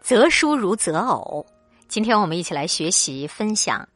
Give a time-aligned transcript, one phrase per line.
[0.00, 1.46] 择书如择偶。
[1.86, 3.80] 今天我们一起来学习分享《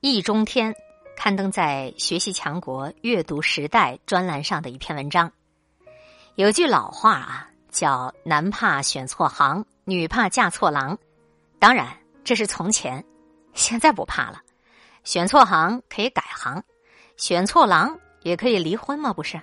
[0.00, 0.74] 易中天》
[1.16, 5.30] 刊登在《学习强国阅读时代》专栏上的一篇文章。
[6.34, 10.98] 有句老话啊，叫“男怕选错行，女怕嫁错郎”。
[11.60, 11.86] 当然，
[12.24, 13.04] 这是从前，
[13.54, 14.42] 现在不怕了。
[15.04, 16.62] 选错行可以改行，
[17.16, 19.12] 选错郎也可以离婚吗？
[19.12, 19.40] 不是。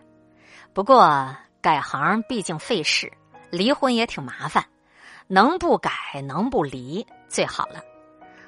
[0.73, 3.11] 不过改行毕竟费事，
[3.49, 4.65] 离婚也挺麻烦。
[5.31, 5.91] 能不改
[6.23, 7.79] 能不离最好了，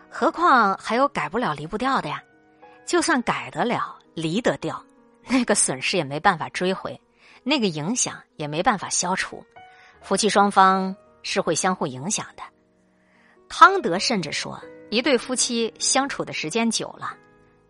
[0.10, 2.24] 何况还有改不了离不掉的呀？
[2.88, 4.84] 就算改得了离得掉，
[5.28, 7.00] 那个损失也没办法追回，
[7.44, 9.46] 那个影响也没办法消除。
[10.02, 12.42] 夫妻双方是会相互影响的。
[13.48, 14.60] 康德甚至说，
[14.90, 17.16] 一对夫妻相处的时间久了，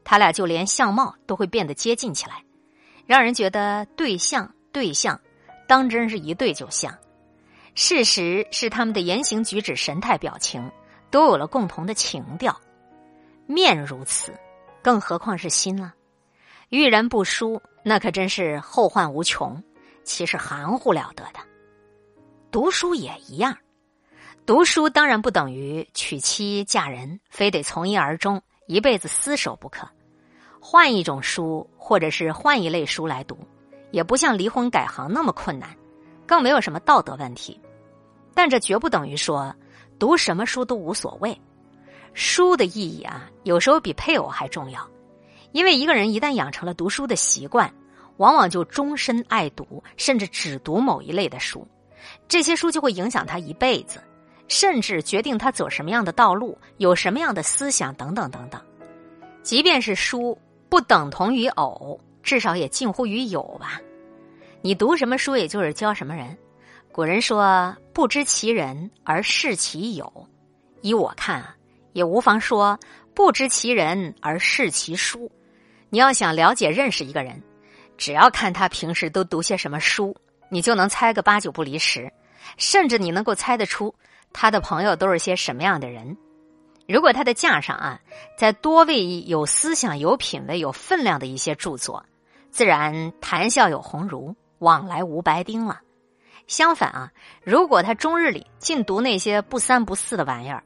[0.05, 2.41] 他俩就连相貌都会变得接近起来，
[3.05, 5.19] 让人觉得对象对象
[5.67, 6.97] 当真是一对就像。
[7.73, 10.69] 事实是，他们的言行举止、神态表情
[11.09, 12.59] 都有了共同的情调。
[13.47, 14.33] 面如此，
[14.81, 15.93] 更何况是心了？
[16.69, 19.61] 遇人不淑，那可真是后患无穷，
[20.03, 21.39] 岂是含糊了得的？
[22.51, 23.57] 读书也一样，
[24.45, 29.87] 读书当然不等于娶妻嫁人，非得从一而终，一辈子厮守不可。
[30.59, 33.37] 换一种书，或者是换一类书来读，
[33.91, 35.69] 也不像离婚改行那么困难。
[36.27, 37.59] 更没有什么道德问题，
[38.33, 39.53] 但这绝不等于说
[39.99, 41.39] 读什么书都无所谓。
[42.13, 44.85] 书的意义啊，有时候比配偶还重要。
[45.51, 47.73] 因为一个人一旦养成了读书的习惯，
[48.17, 51.67] 往往就终身爱读，甚至只读某一类的书。
[52.27, 54.01] 这些书就会影响他一辈子，
[54.47, 58.61] 甚至决定他走什么样的道路，有什么样的思想等等等等。
[59.43, 60.37] 即便是书，
[60.69, 63.81] 不等同于偶，至少也近乎于有吧。
[64.61, 66.37] 你读什么书，也就是教什么人。
[66.93, 70.27] 古人说“不知其人而视其友”，
[70.81, 71.55] 依我看啊，
[71.93, 72.77] 也无妨说
[73.15, 75.31] “不知其人而视其书”。
[75.89, 77.41] 你要想了解认识一个人，
[77.97, 80.13] 只要看他平时都读些什么书，
[80.49, 82.11] 你就能猜个八九不离十，
[82.57, 83.95] 甚至你能够猜得出
[84.33, 86.17] 他的朋友都是些什么样的人。
[86.89, 88.01] 如果他的架上啊，
[88.37, 92.05] 再多位有思想、有品位、有分量的一些著作，
[92.49, 94.35] 自然谈笑有鸿儒。
[94.59, 95.81] 往来无白丁了。
[96.47, 97.11] 相反啊，
[97.43, 100.63] 如果他终日里尽读那些不三不四的玩意儿，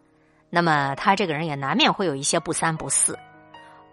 [0.50, 3.18] 那么他这个人也难免会有一些不三不四。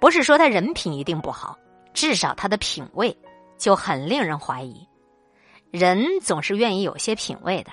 [0.00, 1.56] 不是说他人品一定不好，
[1.94, 3.16] 至少他的品味
[3.56, 4.86] 就很令人怀疑。
[5.70, 7.70] 人总是愿意有些品味的，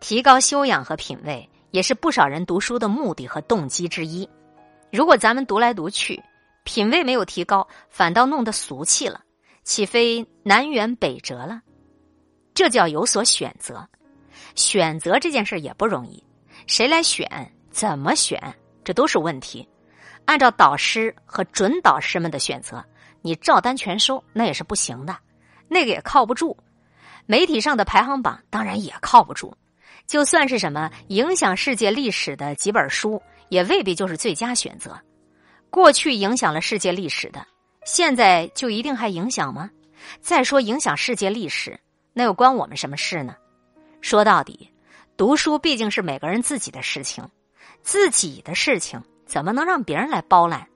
[0.00, 4.28] 提高修养和品味也是不少人读书的目的和动机之一。
[4.90, 6.22] 如果咱们读来读去，
[6.64, 9.20] 品味没有提高，反倒弄得俗气了。
[9.64, 11.62] 岂非南辕北辙了？
[12.62, 13.84] 这叫有所选择。
[14.54, 16.22] 选择这件事也不容易，
[16.68, 17.28] 谁来选？
[17.72, 18.40] 怎么选？
[18.84, 19.68] 这都是问题。
[20.26, 22.80] 按照导师和准导师们的选择，
[23.20, 25.18] 你照单全收那也是不行的，
[25.66, 26.56] 那个也靠不住。
[27.26, 29.52] 媒体上的排行榜当然也靠不住。
[30.06, 34.96] 就算是什么影响世界历史的几本书，也未必就是最佳选择。
[35.68, 37.44] 过去影响了世界历史的。
[37.84, 39.68] 现在就一定还影响吗？
[40.20, 41.76] 再说影响世界历史，
[42.12, 43.34] 那又关我们什么事呢？
[44.00, 44.70] 说到底，
[45.16, 47.28] 读书毕竟是每个人自己的事情，
[47.82, 50.66] 自己的事情怎么能让别人来包揽？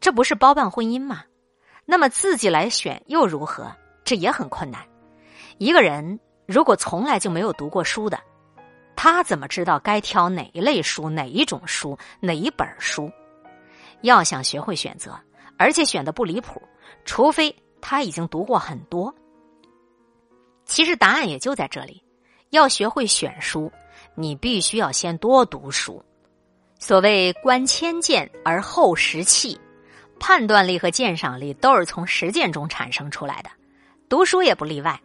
[0.00, 1.24] 这不是包办婚姻吗？
[1.84, 3.72] 那么自己来选又如何？
[4.04, 4.82] 这也很困难。
[5.58, 8.20] 一个人如果从来就没有读过书的，
[8.94, 13.10] 他怎么知道该挑哪一类书、哪一种书、哪一本书？
[14.02, 15.18] 要想学会选择。
[15.60, 16.62] 而且选的不离谱，
[17.04, 19.12] 除非他已经读过很多。
[20.78, 22.00] 其实答案也就在这里：
[22.50, 23.68] 要学会选书，
[24.14, 26.00] 你必须要先多读书。
[26.78, 29.60] 所谓“观千剑而后识器”，
[30.20, 33.50] 判断力和鉴赏力都是从实践中产生出来的，
[34.08, 34.96] 读书也不例外。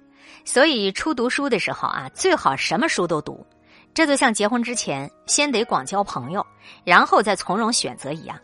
[0.45, 3.43] 所以初读书的时候啊，最好什么书都读。
[3.95, 6.45] 这就像结婚之前先得广交朋友，
[6.83, 8.39] 然后再从容选择一样。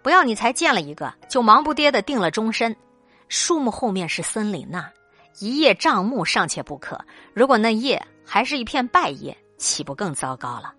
[0.00, 2.76] 不要你才见了一个就忙不迭的定了终身，
[3.28, 4.88] 树木后面是森林呐，
[5.38, 6.98] 一叶障目尚且不可，
[7.32, 10.72] 如果那叶还是一片败叶，岂不更糟糕了？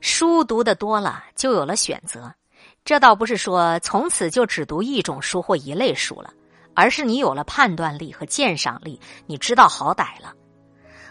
[0.00, 2.32] 书读的多了，就有了选择，
[2.84, 6.32] 这倒不是说从此就只读一种书或一类书了，
[6.74, 10.34] 而是你有了判断力和鉴赏力，你知道好歹了。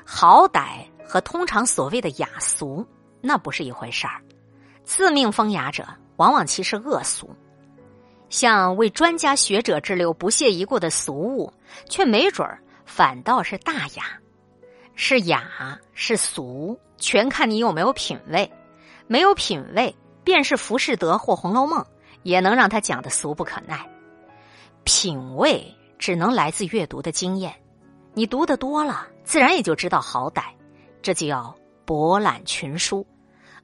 [0.06, 2.86] 好歹和通常所谓的雅俗
[3.22, 4.22] 那不是一回事儿，
[4.84, 5.88] 自命风雅者。
[6.18, 7.34] 往往其实恶俗，
[8.30, 11.52] 像为专家学者之流不屑一顾的俗物，
[11.90, 14.04] 却没准儿反倒是大雅。
[14.96, 18.50] 是雅是俗，全看你有没有品味。
[19.08, 21.82] 没有品味，便是浮士德或《红楼梦》，
[22.24, 23.90] 也能让他讲的俗不可耐。
[24.84, 25.66] 品味
[25.98, 27.54] 只能来自阅读的经验，
[28.14, 30.44] 你读的多了，自然也就知道好歹。
[31.02, 31.56] 这就要
[31.86, 33.08] 博览群书，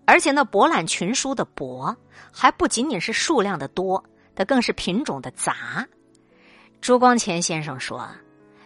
[0.05, 1.95] 而且那博览群书的博，
[2.31, 4.03] 还不仅仅是数量的多，
[4.35, 5.87] 它更是品种的杂。
[6.81, 8.07] 朱光潜先生说：“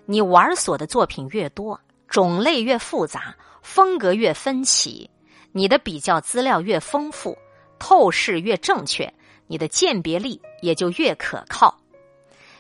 [0.06, 5.10] 你玩所的作品越多，种类越复杂，风格越分歧，
[5.52, 7.38] 你的比较资料越丰富，
[7.78, 9.14] 透视越正确，
[9.48, 11.78] 你的鉴别力也就越可靠。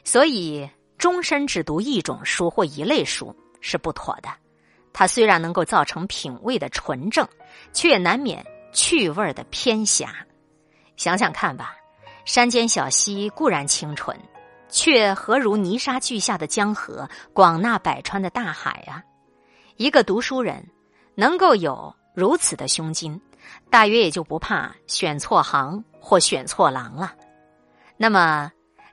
[0.03, 4.29] 所以，终身只读一种书或一类书是不妥的。”
[4.91, 7.25] 它虽然能够造成品味的纯正，
[7.71, 10.13] 却难免趣味的偏狭。
[10.97, 11.75] 想想看吧，
[12.29, 14.15] 山间小溪固然清纯，
[14.69, 19.01] 却何如泥沙俱下的江河，广纳百川的大海啊！
[19.77, 20.63] 一个读书人
[21.15, 23.19] 能够有如此的胸襟，
[23.71, 27.15] 大约也就不怕选错行或选错郎了。
[27.97, 28.51] 那么，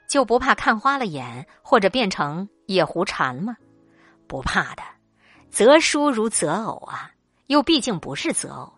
[0.09, 3.55] 就不怕看花了眼，或者变成野狐禅吗？
[4.27, 4.83] 不怕的。
[5.51, 7.11] 择书如择偶啊，
[7.49, 8.73] 又毕竟不是择偶。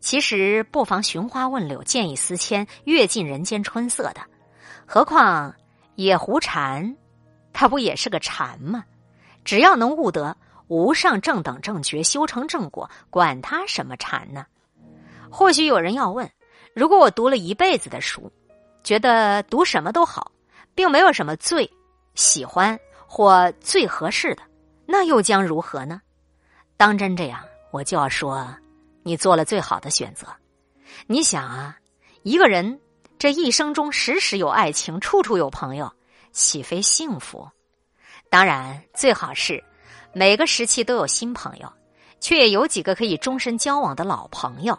[0.00, 4.20] 其实不妨寻花问柳，见异思迁，阅尽人间春色的。
[4.86, 5.54] 何况
[5.94, 6.96] 野狐禅，
[7.52, 8.82] 他不也是个禅吗？
[9.44, 10.36] 只要能悟得
[10.68, 14.46] 无上正等正觉，修成正果，管他什么禅呢？
[15.30, 16.28] 或许有人要问：
[16.74, 18.32] 如果我读了一辈子的书，
[18.82, 20.32] 觉得读什么都好，
[20.74, 21.70] 并没有什么最
[22.14, 24.42] 喜欢或最合适的，
[24.86, 26.00] 那又将如何呢？
[26.76, 28.48] 当真这样，我就要说，
[29.02, 30.26] 你做了最好的选择。
[31.06, 31.76] 你想啊，
[32.22, 32.80] 一个人
[33.18, 35.92] 这一生中时时有爱情，处处有朋友，
[36.32, 37.48] 岂非幸福？
[38.28, 39.62] 当然，最好是
[40.12, 41.72] 每个时期都有新朋友，
[42.20, 44.78] 却也有几个可以终身交往的老朋友。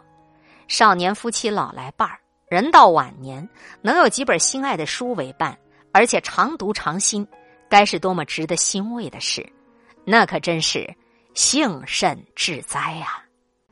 [0.68, 3.46] 少年夫妻老来伴儿，人到晚年
[3.80, 5.58] 能有几本心爱的书为伴，
[5.92, 7.26] 而且常读常新，
[7.68, 9.46] 该是多么值得欣慰的事！
[10.04, 10.94] 那可真是。
[11.34, 13.24] 幸甚至哉呀！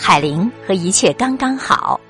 [0.00, 2.00] 海玲”和一切刚刚好。